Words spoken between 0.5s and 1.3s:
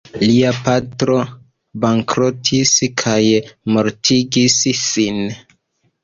patro